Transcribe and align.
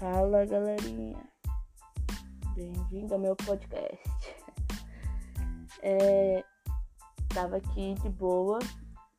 Fala 0.00 0.46
galerinha, 0.46 1.22
bem-vindo 2.54 3.12
ao 3.12 3.20
meu 3.20 3.36
podcast. 3.36 4.08
É, 5.82 6.44
tava 7.28 7.56
aqui 7.56 7.94
de 8.02 8.10
boa 8.10 8.58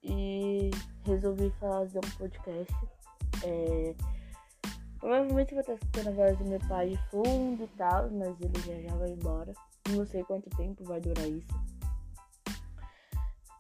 e 0.03 0.69
resolvi 1.03 1.51
fazer 1.59 1.99
um 1.99 2.17
podcast. 2.17 2.75
É, 3.43 3.95
provavelmente 4.99 5.53
vou 5.53 5.61
estar 5.61 5.73
escutando 5.73 6.07
a 6.09 6.11
voz 6.11 6.37
do 6.37 6.45
meu 6.45 6.59
pai 6.67 6.89
de 6.89 6.97
fundo 7.09 7.63
e 7.63 7.67
tal, 7.77 8.11
mas 8.11 8.39
ele 8.41 8.59
já 8.61 8.89
já 8.89 8.95
vai 8.95 9.09
embora. 9.09 9.53
Não 9.89 10.05
sei 10.05 10.23
quanto 10.23 10.49
tempo 10.51 10.83
vai 10.83 10.99
durar 10.99 11.27
isso. 11.27 11.47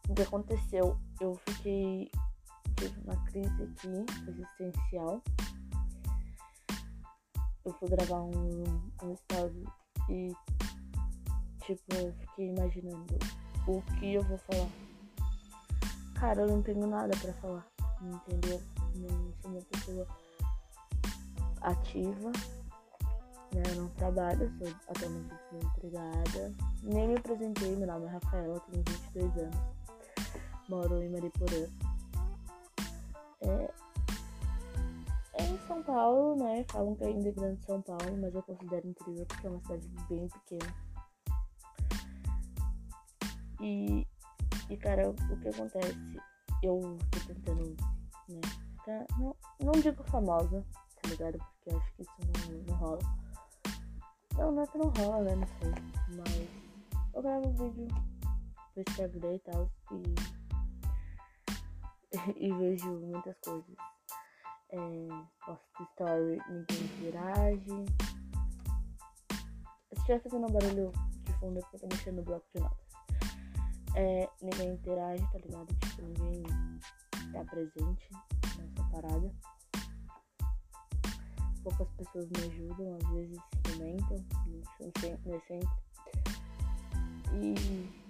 O 0.09 0.13
que 0.13 0.21
aconteceu? 0.21 0.97
Eu 1.19 1.39
fiquei. 1.47 2.11
tive 2.75 2.99
uma 3.01 3.15
crise 3.25 3.63
aqui 3.63 4.05
existencial 4.27 5.23
eu 7.65 7.73
fui 7.73 7.89
gravar 7.89 8.21
um, 8.21 8.63
um 9.03 9.13
story 9.13 9.65
e 10.09 10.33
tipo, 11.65 11.95
eu 11.95 12.13
fiquei 12.13 12.49
imaginando 12.49 13.17
o 13.67 13.81
que 13.99 14.13
eu 14.15 14.23
vou 14.23 14.37
falar. 14.39 14.69
Cara, 16.15 16.41
eu 16.41 16.47
não 16.47 16.61
tenho 16.61 16.85
nada 16.87 17.15
pra 17.17 17.33
falar, 17.33 17.67
entendeu? 18.01 18.61
Não 18.95 19.33
sou 19.41 19.51
uma 19.51 19.61
pessoa 19.61 20.07
ativa, 21.61 22.31
né? 23.53 23.63
Eu 23.69 23.75
não 23.75 23.89
trabalho, 23.89 24.51
sou 24.57 24.67
atualmente 24.87 25.33
desempregada. 25.51 26.53
Nem 26.83 27.07
me 27.07 27.15
apresentei, 27.15 27.75
meu 27.75 27.87
nome 27.87 28.05
é 28.05 28.09
Rafaela, 28.09 28.59
tenho 28.71 28.83
22 29.13 29.37
anos. 29.37 29.59
Moro 30.69 31.01
em 31.01 31.09
Mariporã. 31.09 31.67
É, 33.41 33.73
são 35.67 35.83
Paulo, 35.83 36.35
né? 36.35 36.65
Falam 36.69 36.95
que 36.95 37.03
ainda 37.03 37.29
é 37.29 37.31
grande 37.31 37.63
São 37.65 37.81
Paulo, 37.81 38.17
mas 38.19 38.33
eu 38.33 38.43
considero 38.43 38.87
interior 38.87 39.25
porque 39.25 39.47
é 39.47 39.49
uma 39.49 39.61
cidade 39.61 39.87
bem 40.09 40.27
pequena. 40.27 40.73
E, 43.61 44.07
e 44.69 44.77
cara, 44.77 45.09
o 45.09 45.13
que 45.13 45.49
acontece? 45.49 45.97
Eu 46.63 46.97
tô 47.11 47.19
tentando, 47.33 47.75
né? 48.29 48.41
Ficar, 48.77 49.05
não, 49.19 49.35
não 49.63 49.71
digo 49.73 50.03
famosa, 50.05 50.65
tá 51.01 51.09
ligado? 51.09 51.37
Porque 51.37 51.69
eu 51.69 51.77
acho 51.77 51.93
que 51.93 52.01
isso 52.01 52.11
não, 52.49 52.57
não 52.63 52.75
rola. 52.75 52.99
Não, 54.37 54.51
não 54.51 54.63
é 54.63 54.67
que 54.67 54.77
não 54.77 54.89
rola, 54.89 55.23
né? 55.23 55.35
Não 55.35 55.47
sei. 55.47 55.71
Mas 56.17 56.49
eu 57.13 57.21
gravo 57.21 57.51
vídeo 57.53 57.87
pro 58.73 58.83
Instagram 58.87 59.35
e 59.35 59.39
tal. 59.39 59.71
E, 59.91 60.15
e 62.47 62.53
vejo 62.53 62.91
muitas 62.99 63.37
coisas 63.39 63.75
é, 64.71 65.07
posto 65.45 65.83
story, 65.91 66.41
ninguém 66.49 66.85
interage. 66.85 67.85
Se 69.89 69.99
estiver 69.99 70.21
fazendo 70.21 70.47
um 70.47 70.51
barulho 70.51 70.91
de 71.23 71.33
fundo 71.33 71.59
é 71.59 71.61
porque 71.61 71.75
eu 71.75 71.79
tô 71.81 71.87
mexendo 71.87 72.15
no 72.17 72.23
bloco 72.23 72.45
de 72.55 72.61
notas. 72.61 72.79
É, 73.95 74.29
ninguém 74.41 74.73
interage, 74.73 75.23
tá 75.31 75.39
ligado? 75.39 75.67
Tipo, 75.75 76.01
ninguém 76.01 76.43
tá 77.33 77.43
presente 77.45 78.09
nessa 78.57 78.89
parada. 78.91 79.31
Poucas 81.63 81.91
pessoas 81.91 82.29
me 82.29 82.47
ajudam, 82.47 82.97
às 82.97 83.09
vezes 83.09 83.39
comentam, 83.63 84.25
não 85.25 85.35
é 85.35 85.39
sempre. 85.41 85.69
E 87.33 88.01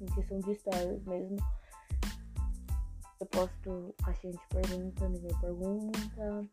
em 0.00 0.06
questão 0.06 0.38
de 0.40 0.54
stories 0.54 1.04
mesmo, 1.04 1.36
eu 3.18 3.26
posto 3.26 3.94
caixinha 4.04 4.32
de 4.32 4.46
pergunta, 4.48 5.08
ninguém 5.08 5.40
pergunta. 5.40 6.48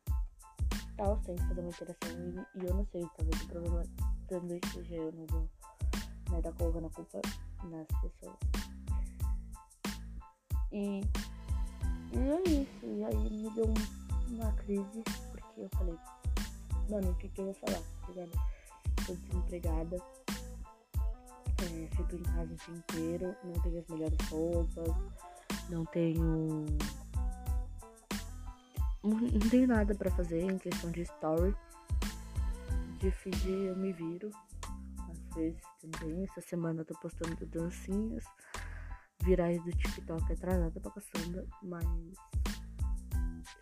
Tal, 0.95 1.19
sem 1.25 1.37
fazer 1.37 1.59
uma 1.59 1.69
interação. 1.69 2.09
E, 2.55 2.59
e, 2.59 2.65
eu 2.65 2.73
não 2.75 2.85
sei, 2.91 3.05
talvez 3.17 3.41
o 3.41 3.47
problema 3.47 3.83
também 4.27 4.59
seja 4.71 4.95
eu, 4.95 5.11
não 5.11 5.25
vou 5.25 5.49
né, 6.29 6.41
dar 6.41 6.53
colocando 6.53 6.87
a 6.87 6.89
culpa 6.91 7.21
nas 7.65 7.87
pessoas. 7.87 8.37
E, 10.71 11.01
e 12.13 12.17
é 12.17 12.49
isso. 12.49 12.85
E 12.85 13.03
aí 13.03 13.29
me 13.29 13.49
deu 13.49 13.65
um, 13.65 14.33
uma 14.35 14.51
crise, 14.53 15.03
porque 15.31 15.61
eu 15.61 15.69
falei, 15.77 15.97
mano, 16.89 17.11
o 17.11 17.15
que, 17.15 17.27
que 17.29 17.41
eu 17.41 17.45
vou 17.45 17.53
falar? 17.55 17.81
Tá 18.01 18.07
ligado? 18.07 18.31
Tô 19.05 19.13
desempregada. 19.15 19.97
É, 21.63 21.95
fico 21.95 22.15
em 22.15 22.23
casa 22.23 22.53
o 22.53 22.55
dia 22.55 22.75
inteiro, 22.75 23.35
não 23.43 23.53
tenho 23.61 23.79
as 23.79 23.87
melhores 23.87 24.29
roupas 24.29 25.32
não 25.69 25.85
tenho. 25.85 26.65
Não 29.03 29.49
tenho 29.49 29.67
nada 29.67 29.93
para 29.95 30.11
fazer 30.11 30.41
em 30.41 30.57
questão 30.57 30.91
de 30.91 31.01
story. 31.01 31.55
De 32.99 33.11
feed 33.11 33.49
eu 33.49 33.75
me 33.75 33.91
viro. 33.91 34.29
Às 35.09 35.35
vezes 35.35 35.61
também. 35.81 36.23
Essa 36.23 36.41
semana 36.41 36.81
eu 36.81 36.85
tô 36.85 36.93
postando 36.99 37.45
dancinhas 37.45 38.23
virais 39.23 39.63
do 39.63 39.71
TikTok 39.71 40.33
atrasada 40.33 40.79
pra 40.79 40.91
caçamba, 40.91 41.45
mas 41.61 41.85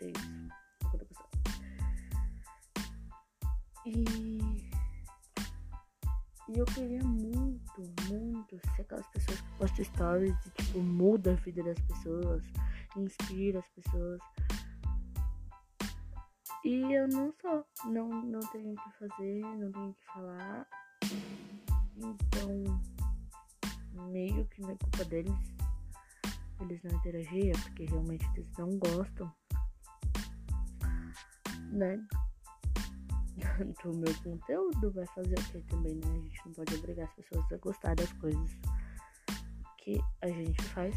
é 0.00 0.06
isso. 0.06 0.52
E 3.84 4.72
e 6.48 6.58
eu 6.58 6.66
queria 6.66 7.02
muito, 7.02 7.82
muito 8.08 8.60
ser 8.74 8.82
aquelas 8.82 9.06
pessoas 9.08 9.40
que 9.40 9.52
postam 9.58 9.84
stories 9.86 10.36
e, 10.46 10.61
tipo, 10.72 10.80
muda 10.80 11.32
a 11.32 11.36
vida 11.36 11.62
das 11.62 11.78
pessoas, 11.80 12.42
inspira 12.96 13.58
as 13.58 13.68
pessoas. 13.68 14.20
E 16.64 16.94
eu 16.94 17.08
não 17.08 17.32
sou, 17.40 17.64
não, 17.84 18.08
não 18.08 18.40
tenho 18.40 18.72
o 18.72 18.76
que 18.76 18.98
fazer, 18.98 19.40
não 19.40 19.70
tenho 19.72 19.90
o 19.90 19.94
que 19.94 20.06
falar. 20.14 20.66
Então, 21.96 22.80
meio 24.10 24.46
que 24.46 24.62
não 24.62 24.70
é 24.70 24.76
culpa 24.76 25.04
deles 25.04 25.52
eles 26.60 26.80
não 26.84 26.96
interagirem, 26.96 27.52
porque 27.62 27.86
realmente 27.86 28.24
eles 28.36 28.48
não 28.56 28.78
gostam, 28.78 29.34
né? 31.72 32.00
do 33.82 33.92
meu 33.92 34.14
conteúdo, 34.22 34.92
vai 34.92 35.06
fazer 35.06 35.36
o 35.36 35.42
que 35.42 35.60
também, 35.62 35.96
né? 35.96 36.06
A 36.06 36.20
gente 36.20 36.46
não 36.46 36.52
pode 36.52 36.74
obrigar 36.76 37.08
as 37.08 37.14
pessoas 37.14 37.52
a 37.52 37.56
gostar 37.56 37.96
das 37.96 38.12
coisas 38.12 38.56
que 39.82 40.00
a 40.20 40.28
gente 40.28 40.62
faz. 40.62 40.94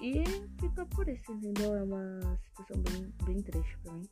E 0.00 0.24
fica 0.60 0.86
por 0.86 1.08
isso, 1.08 1.32
entendeu? 1.32 1.74
É 1.74 1.82
uma 1.82 2.38
situação 2.44 2.82
bem, 2.82 3.14
bem 3.24 3.42
triste 3.42 3.78
pra 3.82 3.92
mim. 3.92 4.08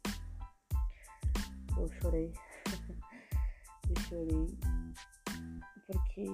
Eu 1.77 1.89
chorei. 2.01 2.33
eu 3.89 4.03
chorei. 4.09 4.59
Porque 5.87 6.27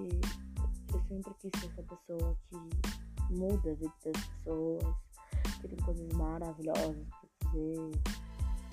eu 0.92 1.02
sempre 1.08 1.34
quis 1.34 1.60
ser 1.60 1.66
essa 1.66 1.82
pessoa 1.82 2.36
que 2.48 3.34
muda 3.34 3.70
a 3.70 3.74
vida 3.74 3.92
das 4.04 4.26
pessoas, 4.26 4.96
que 5.60 5.68
tem 5.68 5.78
coisas 5.78 6.12
maravilhosas 6.14 7.06
pra 7.08 7.50
dizer 7.50 8.00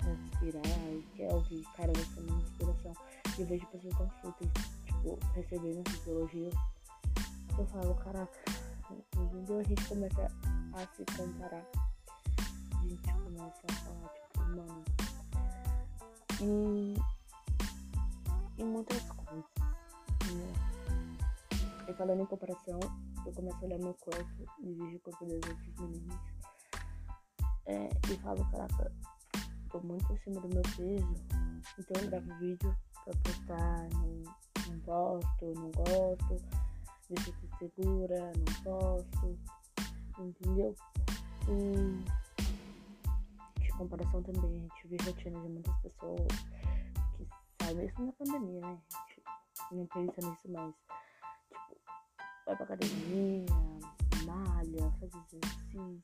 inspirar 0.08 0.92
e 0.92 1.04
quer 1.14 1.32
ouvir, 1.32 1.62
cara, 1.76 1.92
você 1.92 2.20
é 2.20 2.22
uma 2.22 2.40
inspiração. 2.40 2.92
E 3.38 3.40
eu 3.42 3.46
vejo 3.46 3.66
pessoas 3.66 3.96
tão 3.96 4.10
fúteis, 4.22 4.50
tipo, 4.86 5.18
recebendo 5.34 5.82
esses 5.86 6.06
elogios. 6.06 6.54
Eu 7.60 7.66
falo, 7.66 7.94
caraca, 7.96 8.40
entendeu? 8.90 9.58
A 9.58 9.62
gente 9.62 9.84
começa 9.86 10.32
a 10.72 10.86
se 10.96 11.04
comparar. 11.14 11.62
A 12.72 12.88
gente 12.88 13.12
começa 13.12 13.60
a 13.68 13.74
falar, 13.74 14.08
tipo, 14.14 14.40
mano. 14.56 14.84
E. 16.40 16.94
E 18.56 18.64
muitas 18.64 19.02
coisas. 19.02 19.44
Né? 20.32 20.52
E 21.86 21.92
falando 21.92 22.22
em 22.22 22.26
comparação, 22.26 22.80
eu 23.26 23.32
começo 23.34 23.58
a 23.60 23.64
olhar 23.66 23.78
meu 23.78 23.92
corpo 23.92 24.44
e 24.60 24.72
vejo 24.72 24.96
o 24.96 25.00
corpo 25.00 25.26
das 25.26 25.34
outras 25.34 25.74
meninas. 25.80 26.18
É, 27.66 27.90
e 28.10 28.16
falo, 28.22 28.42
caraca, 28.52 28.90
tô 29.68 29.80
muito 29.80 30.10
acima 30.14 30.40
do 30.40 30.48
meu 30.48 30.62
peso, 30.62 31.14
então 31.78 32.02
eu 32.02 32.08
gravo 32.08 32.38
vídeo 32.38 32.74
pra 33.04 33.12
postar, 33.22 33.88
não, 33.92 34.22
não 34.66 34.80
posto, 34.80 35.52
não 35.54 35.70
gosto, 35.72 36.69
deixa 37.10 37.32
se 37.32 37.48
segura, 37.58 38.32
não 38.36 38.62
posto, 38.62 39.38
entendeu? 40.18 40.74
E 41.48 42.04
de 43.60 43.68
comparação 43.72 44.22
também, 44.22 44.56
a 44.56 44.58
gente 44.60 44.88
vê 44.88 44.96
rotina 45.04 45.40
de 45.40 45.48
muitas 45.48 45.76
pessoas 45.80 46.28
que 47.16 47.26
saem 47.60 47.76
mesmo 47.76 48.06
na 48.06 48.12
pandemia, 48.12 48.60
né? 48.60 48.78
A 48.92 49.74
gente 49.74 49.74
não 49.74 49.86
pensa 49.86 50.30
nisso, 50.30 50.48
mas 50.48 50.74
tipo, 51.48 51.80
vai 52.46 52.56
pra 52.56 52.64
academia, 52.64 53.46
malha, 54.24 54.92
faz 55.00 55.12
exercício 55.32 56.00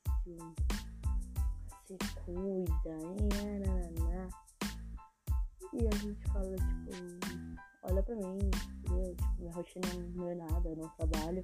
se 1.87 1.97
cuida, 2.25 2.97
e, 5.71 5.77
e 5.77 5.87
a 5.87 5.91
gente 5.95 6.23
fala, 6.31 6.55
tipo, 6.57 6.91
olha 7.83 8.03
pra 8.03 8.15
mim? 8.15 8.49
Tipo, 8.51 9.15
minha 9.39 9.51
rotina 9.53 9.87
não 10.15 10.29
é 10.29 10.35
nada, 10.35 10.69
eu 10.69 10.75
não 10.75 10.89
trabalho, 10.89 11.43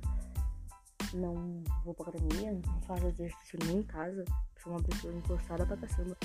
não 1.13 1.63
vou 1.83 1.93
pra 1.93 2.09
academia, 2.09 2.53
não 2.53 2.81
faço 2.81 3.05
exercício 3.07 3.59
nem 3.65 3.77
em 3.79 3.83
casa, 3.83 4.23
sou 4.61 4.73
uma 4.73 4.83
pessoa 4.83 5.13
encostada 5.13 5.65
pra 5.65 5.77
caçamba. 5.77 6.17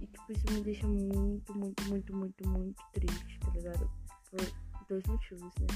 E 0.00 0.06
tipo, 0.06 0.32
isso 0.32 0.44
me 0.52 0.60
deixa 0.60 0.86
muito, 0.86 1.58
muito, 1.58 1.84
muito, 1.88 2.16
muito, 2.16 2.48
muito 2.48 2.82
triste, 2.92 3.40
tá 3.40 3.50
ligado? 3.50 3.90
Por 4.30 4.86
dois 4.88 5.04
motivos, 5.06 5.52
né? 5.60 5.66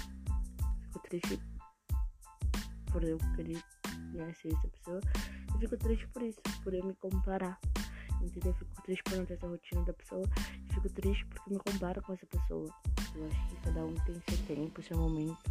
Fico 0.85 0.99
triste 1.01 1.41
por 2.93 3.03
eu 3.03 3.19
querer 3.35 3.63
ser 4.35 4.53
essa 4.53 4.69
pessoa. 4.69 5.01
E 5.55 5.59
fico 5.59 5.77
triste 5.77 6.07
por 6.09 6.23
isso, 6.23 6.41
por 6.63 6.73
eu 6.73 6.85
me 6.85 6.95
comparar. 6.95 7.59
Entendeu? 8.23 8.55
Fico 8.55 8.83
triste 8.83 9.03
por 9.03 9.19
não 9.19 9.27
ter 9.27 9.35
essa 9.35 9.49
rotina 9.49 9.83
da 9.85 9.93
pessoa. 9.93 10.25
Fico 10.73 10.89
triste 10.91 11.27
porque 11.27 11.51
me 11.51 11.59
comparo 11.59 12.01
com 12.03 12.13
essa 12.13 12.27
pessoa. 12.27 12.73
Eu 13.15 13.27
acho 13.27 13.49
que 13.49 13.57
cada 13.57 13.85
um 13.85 13.95
tem 13.95 14.23
seu 14.29 14.47
tempo, 14.47 14.83
seu 14.83 14.97
momento. 14.97 15.51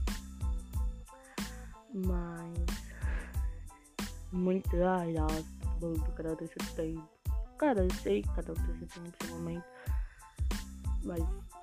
Mas. 1.94 2.58
Muito. 4.32 4.70
Ai, 4.84 5.14
muito, 5.80 6.12
cada 6.12 6.34
um 6.34 6.36
tem 6.36 6.48
seu 6.48 6.76
tempo. 6.76 7.10
Cara, 7.58 7.84
eu 7.84 7.94
sei 7.96 8.22
que 8.22 8.30
cada 8.34 8.52
um 8.54 8.56
tem 8.56 8.78
seu 8.78 9.04
tempo, 9.04 9.26
seu 9.26 9.36
momento. 9.36 9.66
Mas 11.04 11.20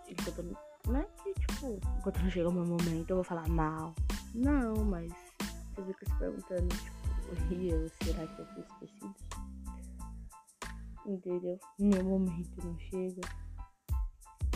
enquanto. 0.09 0.57
Não 0.87 1.01
é 1.01 1.05
que, 1.23 1.35
tipo, 1.35 1.79
enquanto 1.99 2.21
não 2.21 2.31
chega 2.31 2.49
o 2.49 2.53
meu 2.53 2.65
momento 2.65 3.11
eu 3.11 3.17
vou 3.17 3.25
falar 3.25 3.49
mal. 3.49 3.95
Não, 4.35 4.85
mas 4.85 5.13
você 5.75 5.85
fica 5.85 6.07
se 6.07 6.19
perguntando, 6.19 6.69
tipo, 6.69 7.55
e 7.55 7.71
eu, 7.71 7.89
será 8.03 8.27
que 8.27 8.41
eu 8.41 8.47
fui 8.47 8.63
esquecido? 8.63 9.15
Entendeu? 11.07 11.59
Meu 11.79 12.05
momento 12.05 12.65
não 12.65 12.79
chega. 12.79 13.21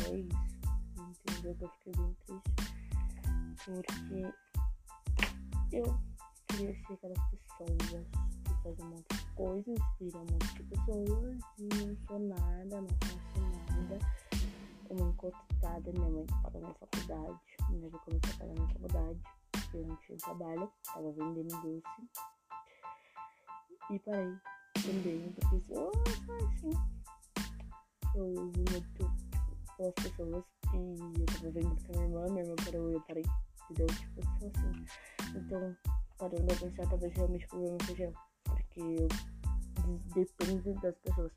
É 0.06 0.16
isso. 0.16 0.61
Entendeu? 1.20 1.56
Eu 1.60 1.68
fiquei 1.68 1.92
bem 1.96 2.16
triste. 2.26 2.52
Porque 3.64 4.20
eu 5.76 5.86
queria 6.48 6.74
ser 6.86 6.92
aquelas 6.92 7.22
pessoas 7.30 8.06
que 8.44 8.52
fazem 8.62 8.84
um 8.84 8.88
monte 8.90 9.16
de 9.16 9.26
coisas, 9.34 9.68
inspiram 9.68 10.20
um 10.20 10.26
monte 10.32 10.52
de 10.54 10.62
pessoas 10.64 11.38
e 11.58 11.62
não 11.62 11.96
sou 12.06 12.18
nada, 12.18 12.80
não 12.80 12.88
faço 12.88 13.40
nada. 13.40 13.98
Uma 14.90 15.08
encotada, 15.08 15.92
minha 15.92 16.10
mãe 16.10 16.26
paga 16.42 16.58
minha 16.58 16.74
faculdade, 16.74 17.38
minha 17.70 17.90
mãe 17.90 17.90
começou 17.90 18.34
a 18.34 18.38
pagar 18.38 18.54
minha 18.54 18.68
faculdade, 18.68 19.20
eu 19.74 19.86
não 19.86 19.96
tinha 19.96 20.18
trabalho, 20.18 20.72
tava 20.84 21.12
vendendo 21.12 21.62
doce. 21.62 21.82
E 23.90 23.98
parei 24.00 24.36
também, 24.74 25.32
porque 25.32 25.74
oh, 25.74 25.90
assim, 26.44 26.72
eu 28.14 28.50
vi 28.50 28.64
muito 28.70 29.01
pelas 29.76 29.94
pessoas 29.94 30.44
e 30.74 31.20
eu 31.20 31.26
tava 31.26 31.50
vendo 31.50 31.76
com 31.84 31.92
a 31.92 31.96
minha 31.96 32.04
irmã, 32.04 32.32
minha 32.32 32.44
irmã 32.44 32.56
parou 32.64 32.90
e 32.90 32.94
eu 32.94 33.00
parei, 33.02 33.24
entendeu? 33.64 33.86
Tipo, 33.86 34.22
só 34.22 34.46
assim. 34.46 34.84
Então, 35.36 35.76
parando 36.18 36.52
a 36.52 36.56
pensar, 36.56 36.88
talvez 36.88 37.12
realmente 37.14 37.44
o 37.46 37.48
problema 37.48 37.78
seja 37.86 38.12
porque 38.44 38.80
eu 38.80 39.08
dependo 40.14 40.74
das 40.80 40.96
pessoas. 40.98 41.32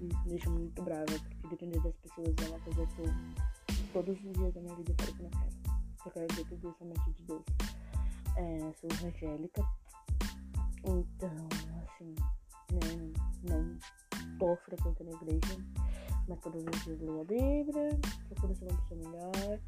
E 0.00 0.06
isso 0.06 0.22
me 0.24 0.30
deixa 0.30 0.50
muito 0.50 0.82
brava, 0.82 1.04
porque 1.06 1.48
depender 1.48 1.80
das 1.80 1.96
pessoas 1.96 2.34
é 2.44 2.48
uma 2.48 2.60
coisa 2.60 2.86
que 2.86 3.00
eu 3.02 3.48
todos 3.92 4.16
os 4.16 4.32
dias 4.32 4.54
da 4.54 4.60
minha 4.60 4.74
vida 4.76 4.92
eu 4.92 4.96
quero 4.96 5.14
que 5.14 5.22
eu 5.22 5.30
quero. 5.30 5.58
Eu 6.04 6.10
quero 6.12 6.26
depender 6.28 6.74
somente 6.78 7.10
de 7.12 7.22
Deus. 7.24 7.44
É, 8.36 8.72
sou 8.80 8.90
evangélica. 8.90 9.62
Então, 10.84 11.48
assim, 11.82 12.14
né, 12.72 13.12
não 13.42 13.78
tô 14.38 14.56
frequentando 14.56 15.10
a 15.10 15.14
igreja, 15.14 15.56
os 16.34 16.84
dias 16.84 17.00
leio 17.00 17.20
a 17.20 17.24
Bíblia, 17.24 18.00
procuro 18.28 18.54
ser 18.54 18.64
uma 18.64 18.80
pessoa 18.82 19.00
melhor, 19.00 19.60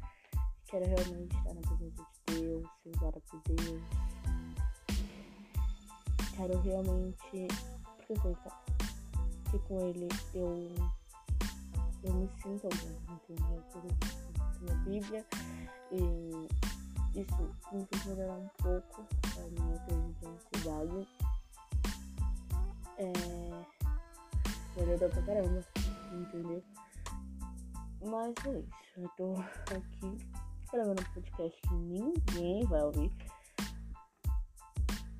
quero 0.65 0.85
realmente 0.85 1.35
estar 1.35 1.53
na 1.53 1.61
presença 1.61 2.05
de 2.27 2.33
Deus, 2.35 2.69
ser 2.83 2.89
usada 2.89 3.21
por 3.21 3.41
Deus. 3.45 3.81
Quero 6.35 6.59
realmente. 6.61 7.47
Sei 8.07 8.17
que 9.51 9.59
com 9.67 9.79
ele 9.87 10.07
eu. 10.33 10.69
Eu 12.03 12.13
me 12.15 12.27
sinto 12.41 12.67
bem, 12.69 12.97
entendeu? 13.09 13.63
Por 13.71 13.85
isso, 13.85 14.71
a 14.71 14.75
Bíblia. 14.75 15.25
E 15.91 17.19
isso 17.19 17.55
me 17.71 17.85
fez 17.85 18.05
melhorar 18.05 18.37
um 18.37 18.49
pouco 18.57 19.05
a 19.37 19.41
minha 19.49 19.77
crise 19.79 20.13
de 20.19 20.25
ansiedade. 20.27 21.07
É. 22.97 23.11
Melhorou 24.77 25.09
pra 25.09 25.21
caramba, 25.21 25.65
entendeu? 26.15 26.63
Mas 28.03 28.33
é 28.45 28.59
isso. 28.59 28.71
Eu 28.97 29.09
tô 29.17 29.35
aqui 29.75 30.17
gravando 30.71 31.01
um 31.01 31.13
podcast 31.13 31.61
que 31.61 31.73
ninguém 31.73 32.65
vai 32.65 32.81
ouvir. 32.81 33.11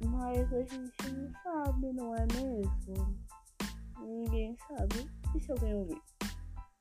Mas 0.05 0.53
a 0.53 0.61
gente 0.63 1.11
não 1.11 1.31
sabe, 1.43 1.93
não 1.93 2.15
é 2.15 2.25
mesmo? 2.33 3.17
Ninguém 3.99 4.57
sabe. 4.67 5.09
E 5.35 5.39
se 5.39 5.51
alguém 5.51 5.73
ouvir? 5.75 6.01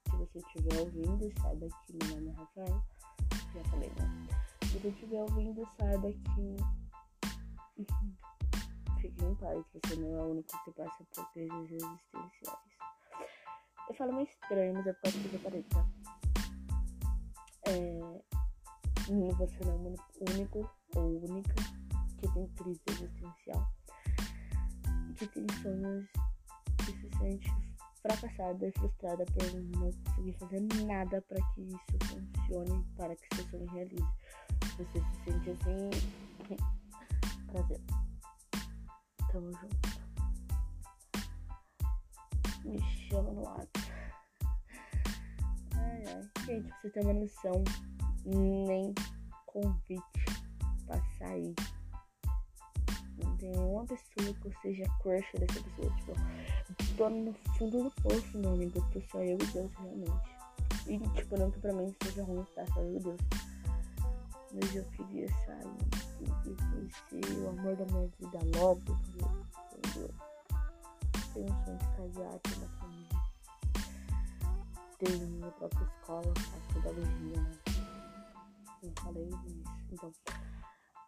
Se 0.08 0.16
você 0.16 0.38
estiver 0.38 0.80
ouvindo, 0.80 1.30
saiba 1.40 1.68
que 1.86 1.92
meu 1.92 2.16
nome 2.16 2.30
é 2.30 2.32
Rafael. 2.32 2.82
Já 3.54 3.64
falei, 3.70 3.90
né? 3.90 4.28
Se 4.62 4.78
você 4.78 4.88
estiver 4.88 5.20
ouvindo, 5.20 5.68
saiba 5.78 6.10
que. 6.12 6.56
Fique 9.00 9.24
em 9.24 9.34
paz, 9.36 9.64
você 9.72 9.96
não 9.96 10.16
é 10.16 10.22
o 10.22 10.30
único 10.30 10.64
que 10.64 10.72
passa 10.72 11.04
por 11.14 11.32
crises 11.32 11.70
existenciais. 11.70 12.70
Eu 13.90 13.94
falo 13.94 14.12
meio 14.12 14.28
estranho, 14.28 14.72
mas 14.74 14.86
é 14.86 14.92
por 14.92 15.02
causa 15.02 15.18
que 15.18 15.34
eu 15.34 15.64
tá? 15.64 15.86
É, 17.66 17.98
não 19.10 19.28
único 20.32 20.70
ou 20.94 21.24
única 21.28 21.54
que 22.20 22.32
tem 22.32 22.46
crise 22.50 22.80
existencial, 22.88 23.66
que 25.16 25.26
tem 25.26 25.44
sonhos 25.60 26.06
que 26.86 26.92
se 26.92 27.18
sente 27.18 27.52
fracassada 28.00 28.68
e 28.68 28.72
frustrada 28.78 29.26
por 29.26 29.54
não 29.76 29.90
conseguir 29.90 30.34
fazer 30.34 30.60
nada 30.86 31.20
para 31.22 31.42
que 31.52 31.62
isso 31.62 31.98
funcione, 32.06 32.86
para 32.96 33.16
que 33.16 33.34
seu 33.34 33.44
sonho 33.48 33.66
realize. 33.72 34.06
Você 34.78 35.00
se 35.00 35.24
sente 35.24 35.50
assim. 35.50 35.90
Prazer. 37.50 37.80
Tamo 39.32 39.50
junto. 39.50 39.89
Me 42.70 42.80
chama 43.08 43.32
no 43.32 43.48
ato. 43.48 43.80
Ai, 45.74 46.04
ai. 46.06 46.30
Gente, 46.46 46.68
pra 46.68 46.78
você 46.78 46.90
ter 46.90 47.00
uma 47.00 47.14
noção, 47.14 47.64
nem 48.24 48.94
convite 49.46 50.24
pra 50.86 51.02
sair. 51.18 51.52
Não 53.18 53.36
tem 53.38 53.50
nenhuma 53.50 53.84
pessoa 53.86 54.34
que 54.34 54.46
eu 54.46 54.52
seja 54.62 54.84
crush 55.02 55.32
dessa 55.32 55.60
pessoa. 55.64 55.92
Tipo, 55.96 56.96
tô 56.96 57.10
no 57.10 57.34
fundo 57.58 57.82
do 57.82 57.90
poço, 58.02 58.38
meu 58.38 58.52
amigo. 58.52 58.80
Tô 58.92 59.00
só 59.10 59.18
eu 59.18 59.36
e 59.36 59.46
Deus, 59.46 59.72
realmente. 59.74 60.30
E, 60.86 60.98
tipo, 61.16 61.36
não 61.36 61.50
que 61.50 61.58
pra 61.58 61.72
mim 61.72 61.92
seja 62.04 62.22
ruim 62.22 62.42
estar 62.42 62.66
só 62.68 62.80
eu 62.82 62.96
e 62.96 63.00
Deus. 63.00 63.20
Mas 64.52 64.76
eu 64.76 64.84
queria 64.92 65.28
sair 65.28 65.76
e 66.20 66.54
conhecer 66.54 67.36
o 67.36 67.48
amor 67.48 67.74
da 67.74 67.84
minha 67.86 68.08
vida 68.20 68.38
logo. 68.58 68.80
Entendeu? 69.76 70.29
Tenho 71.32 71.46
um 71.46 71.64
sonho 71.64 71.78
de 71.78 71.86
casar, 71.96 72.38
ter 72.40 72.56
uma 72.56 72.68
família. 72.78 73.08
Ter 74.98 75.16
minha 75.16 75.50
própria 75.52 75.84
escola, 75.84 76.34
faço 76.36 76.74
pedagogia, 76.74 77.40
né? 77.40 77.58
Eu 78.82 78.92
falei 79.00 79.26
disso. 79.26 79.64
Então, 79.92 80.12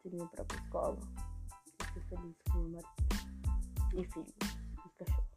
ter 0.03 0.11
minha 0.11 0.27
própria 0.29 0.61
escola 0.61 0.99
e 1.81 1.93
ser 1.93 2.01
feliz 2.09 2.37
com 2.51 2.59
meu 2.59 2.71
marido. 2.71 2.93
E 3.95 4.05
filhos. 4.13 4.35
E 4.87 5.05
cachorros. 5.05 5.33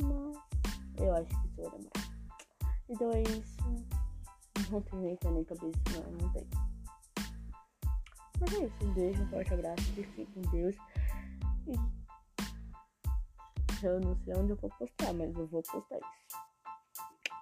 Mas 0.00 0.98
eu 0.98 1.14
acho 1.14 1.28
que 1.28 1.46
isso 1.46 1.56
vai 1.56 1.70
demorar. 1.70 2.14
Então 2.88 3.10
é 3.10 3.22
isso. 3.22 3.56
Não 4.70 4.80
tem 4.80 5.00
nem 5.00 5.16
pé 5.16 5.30
nem 5.30 5.44
cabeça, 5.44 5.80
não, 5.92 6.12
não 6.12 6.32
tem. 6.32 6.46
Mas 8.40 8.52
é 8.52 8.64
isso. 8.64 8.84
Um 8.84 8.94
beijo, 8.94 9.22
um 9.22 9.28
forte 9.28 9.54
abraço. 9.54 9.82
Fique 9.92 10.26
com 10.26 10.40
Deus. 10.42 10.76
E 11.66 12.03
eu 13.88 14.00
não 14.00 14.16
sei 14.18 14.34
onde 14.34 14.52
eu 14.52 14.56
vou 14.56 14.70
postar, 14.70 15.12
mas 15.12 15.34
eu 15.34 15.46
vou 15.46 15.62
postar 15.62 15.96
isso. 15.96 16.44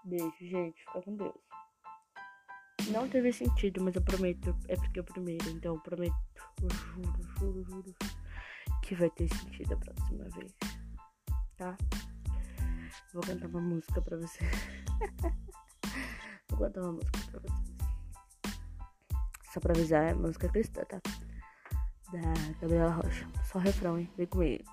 Beijo, 0.04 0.36
gente. 0.40 0.84
Fica 0.84 1.02
com 1.02 1.16
Deus. 1.16 1.34
Não 2.90 3.08
teve 3.08 3.32
sentido, 3.32 3.82
mas 3.82 3.94
eu 3.94 4.02
prometo. 4.02 4.56
É 4.68 4.76
porque 4.76 5.00
o 5.00 5.04
primeiro, 5.04 5.48
então 5.50 5.74
eu 5.74 5.80
prometo. 5.80 6.14
Eu 6.62 6.70
juro, 6.70 7.22
juro, 7.38 7.64
juro. 7.64 7.94
Que 8.82 8.94
vai 8.94 9.10
ter 9.10 9.28
sentido 9.28 9.74
a 9.74 9.76
próxima 9.76 10.24
vez. 10.30 10.52
Tá? 11.56 11.76
Vou 13.14 13.22
cantar 13.22 13.48
uma 13.48 13.60
música 13.60 14.02
pra 14.02 14.16
você. 14.16 14.40
Vou 16.50 16.58
cantar 16.58 16.82
uma 16.82 16.92
música 16.92 17.18
pra 17.30 17.40
vocês. 17.40 17.72
Só 19.52 19.60
pra 19.60 19.72
avisar, 19.72 20.10
é 20.10 20.14
música 20.14 20.48
cristã, 20.48 20.82
tá? 20.84 21.00
Da 22.10 22.20
Gabriela 22.60 22.90
Rocha. 22.90 23.28
Só 23.44 23.58
refrão, 23.58 23.98
hein? 23.98 24.10
Vem 24.16 24.26
comigo. 24.26 24.64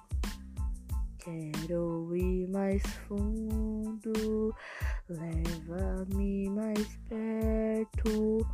Quero 1.19 2.15
ir 2.15 2.47
mais 2.47 2.81
fundo, 3.07 4.55
leva-me 5.09 6.49
mais 6.49 6.97
perto, 7.09 8.47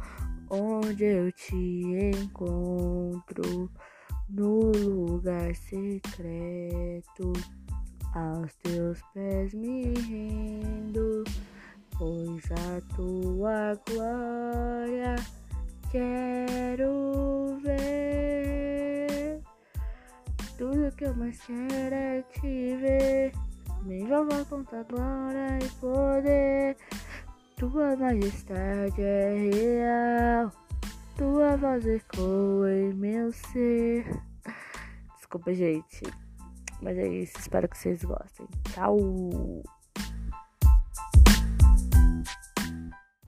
onde 0.49 1.03
eu 1.03 1.31
te 1.31 2.11
encontro, 2.15 3.69
no 4.29 4.71
lugar 4.71 5.55
secreto, 5.55 7.33
aos 8.15 8.53
teus 8.63 8.99
pés 9.13 9.53
me 9.53 9.93
rendo, 9.93 11.23
pois 11.97 12.51
a 12.51 12.81
tua 12.95 13.79
glória 13.87 15.15
quero 15.91 17.59
ver. 17.61 18.34
Tudo 20.57 20.95
que 20.95 21.03
eu 21.03 21.13
mais 21.15 21.41
quero 21.41 21.95
é 21.95 22.21
te 22.21 22.77
ver, 22.77 23.33
me 23.83 23.99
envolva 23.99 24.45
com 24.45 24.63
tua 24.63 24.83
glória 24.83 25.59
e 25.61 25.69
poder. 25.81 26.77
Tua 27.57 27.95
majestade 27.97 29.01
é 29.01 29.49
real, 29.53 30.51
tua 31.17 31.57
voz 31.57 31.85
ecoa 31.85 32.71
em 32.73 32.93
meu 32.93 33.31
ser. 33.33 34.05
Desculpa, 35.17 35.53
gente. 35.53 36.03
Mas 36.81 36.97
é 36.97 37.07
isso, 37.07 37.37
espero 37.37 37.67
que 37.67 37.77
vocês 37.77 38.03
gostem. 38.03 38.47
Tchau! 38.73 39.63